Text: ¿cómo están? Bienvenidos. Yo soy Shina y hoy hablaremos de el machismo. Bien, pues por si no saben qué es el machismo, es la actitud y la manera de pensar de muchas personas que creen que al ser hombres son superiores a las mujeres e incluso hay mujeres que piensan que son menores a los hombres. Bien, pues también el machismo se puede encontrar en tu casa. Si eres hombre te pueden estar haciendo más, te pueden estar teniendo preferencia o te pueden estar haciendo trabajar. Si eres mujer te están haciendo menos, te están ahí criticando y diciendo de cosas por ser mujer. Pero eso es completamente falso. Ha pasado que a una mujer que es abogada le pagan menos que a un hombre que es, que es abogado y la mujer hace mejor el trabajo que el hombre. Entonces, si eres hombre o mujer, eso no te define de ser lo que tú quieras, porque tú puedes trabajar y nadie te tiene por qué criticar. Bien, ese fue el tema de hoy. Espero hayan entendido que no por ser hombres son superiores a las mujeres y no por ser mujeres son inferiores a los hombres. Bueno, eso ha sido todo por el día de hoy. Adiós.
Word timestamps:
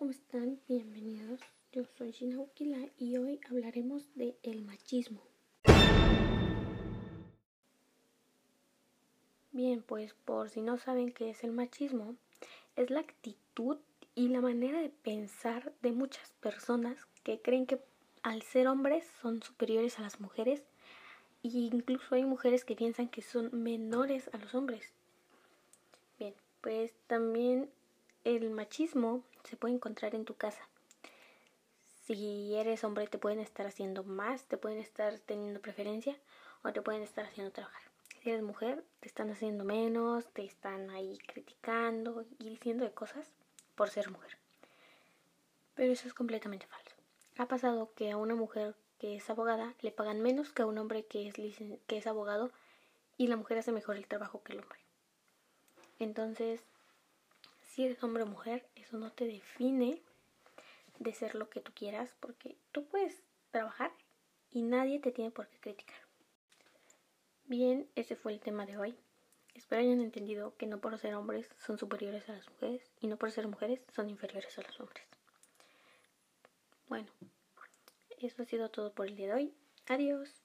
¿cómo 0.00 0.12
están? 0.12 0.58
Bienvenidos. 0.66 1.40
Yo 1.72 1.84
soy 1.84 2.12
Shina 2.12 2.88
y 2.96 3.18
hoy 3.18 3.38
hablaremos 3.50 4.02
de 4.14 4.34
el 4.42 4.62
machismo. 4.62 5.20
Bien, 9.52 9.82
pues 9.82 10.14
por 10.24 10.48
si 10.48 10.62
no 10.62 10.78
saben 10.78 11.12
qué 11.12 11.28
es 11.28 11.44
el 11.44 11.52
machismo, 11.52 12.16
es 12.76 12.88
la 12.88 13.00
actitud 13.00 13.76
y 14.14 14.28
la 14.28 14.40
manera 14.40 14.80
de 14.80 14.88
pensar 14.88 15.74
de 15.82 15.92
muchas 15.92 16.32
personas 16.40 17.06
que 17.22 17.42
creen 17.42 17.66
que 17.66 17.78
al 18.22 18.40
ser 18.40 18.68
hombres 18.68 19.06
son 19.20 19.42
superiores 19.42 19.98
a 19.98 20.02
las 20.02 20.18
mujeres 20.18 20.62
e 21.42 21.48
incluso 21.48 22.14
hay 22.14 22.24
mujeres 22.24 22.64
que 22.64 22.74
piensan 22.74 23.10
que 23.10 23.20
son 23.20 23.50
menores 23.52 24.30
a 24.32 24.38
los 24.38 24.54
hombres. 24.54 24.94
Bien, 26.18 26.32
pues 26.62 26.94
también 27.06 27.68
el 28.24 28.50
machismo 28.50 29.22
se 29.44 29.56
puede 29.56 29.74
encontrar 29.74 30.14
en 30.14 30.24
tu 30.24 30.34
casa. 30.34 30.68
Si 32.06 32.54
eres 32.56 32.84
hombre 32.84 33.06
te 33.06 33.18
pueden 33.18 33.40
estar 33.40 33.66
haciendo 33.66 34.02
más, 34.04 34.44
te 34.44 34.56
pueden 34.56 34.78
estar 34.78 35.18
teniendo 35.20 35.60
preferencia 35.60 36.16
o 36.62 36.72
te 36.72 36.82
pueden 36.82 37.02
estar 37.02 37.24
haciendo 37.24 37.52
trabajar. 37.52 37.82
Si 38.22 38.30
eres 38.30 38.42
mujer 38.42 38.84
te 39.00 39.08
están 39.08 39.30
haciendo 39.30 39.64
menos, 39.64 40.26
te 40.32 40.44
están 40.44 40.90
ahí 40.90 41.18
criticando 41.26 42.26
y 42.38 42.50
diciendo 42.50 42.84
de 42.84 42.92
cosas 42.92 43.30
por 43.74 43.90
ser 43.90 44.10
mujer. 44.10 44.36
Pero 45.74 45.92
eso 45.92 46.06
es 46.06 46.14
completamente 46.14 46.66
falso. 46.66 46.94
Ha 47.38 47.46
pasado 47.46 47.92
que 47.94 48.10
a 48.10 48.16
una 48.16 48.34
mujer 48.34 48.74
que 48.98 49.16
es 49.16 49.30
abogada 49.30 49.74
le 49.80 49.92
pagan 49.92 50.20
menos 50.20 50.52
que 50.52 50.62
a 50.62 50.66
un 50.66 50.76
hombre 50.76 51.06
que 51.06 51.28
es, 51.28 51.34
que 51.86 51.96
es 51.96 52.06
abogado 52.06 52.50
y 53.16 53.28
la 53.28 53.36
mujer 53.36 53.58
hace 53.58 53.72
mejor 53.72 53.96
el 53.96 54.06
trabajo 54.06 54.42
que 54.42 54.52
el 54.52 54.60
hombre. 54.60 54.80
Entonces, 55.98 56.62
si 57.70 57.84
eres 57.84 58.02
hombre 58.02 58.24
o 58.24 58.26
mujer, 58.26 58.68
eso 58.74 58.98
no 58.98 59.12
te 59.12 59.26
define 59.26 60.02
de 60.98 61.14
ser 61.14 61.36
lo 61.36 61.48
que 61.48 61.60
tú 61.60 61.72
quieras, 61.72 62.14
porque 62.18 62.56
tú 62.72 62.84
puedes 62.86 63.22
trabajar 63.52 63.92
y 64.50 64.62
nadie 64.62 64.98
te 64.98 65.12
tiene 65.12 65.30
por 65.30 65.48
qué 65.48 65.58
criticar. 65.60 66.00
Bien, 67.44 67.88
ese 67.94 68.16
fue 68.16 68.32
el 68.32 68.40
tema 68.40 68.66
de 68.66 68.76
hoy. 68.76 68.96
Espero 69.54 69.82
hayan 69.82 70.00
entendido 70.00 70.56
que 70.56 70.66
no 70.66 70.80
por 70.80 70.98
ser 70.98 71.14
hombres 71.14 71.48
son 71.58 71.78
superiores 71.78 72.28
a 72.28 72.32
las 72.34 72.48
mujeres 72.50 72.90
y 73.00 73.06
no 73.06 73.16
por 73.16 73.30
ser 73.30 73.46
mujeres 73.46 73.84
son 73.94 74.10
inferiores 74.10 74.58
a 74.58 74.62
los 74.62 74.80
hombres. 74.80 75.04
Bueno, 76.88 77.08
eso 78.18 78.42
ha 78.42 78.46
sido 78.46 78.68
todo 78.68 78.92
por 78.92 79.06
el 79.06 79.16
día 79.16 79.28
de 79.28 79.34
hoy. 79.34 79.54
Adiós. 79.86 80.42